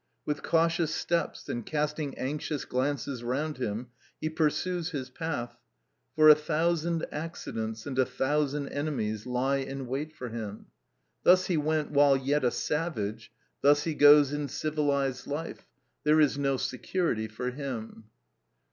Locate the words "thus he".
11.21-11.55, 13.61-13.93